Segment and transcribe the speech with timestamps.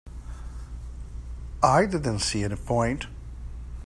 [1.61, 3.05] I didn't see any point.